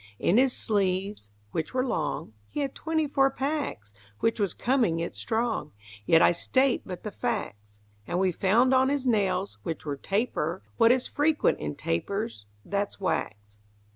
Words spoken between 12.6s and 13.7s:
that's wax.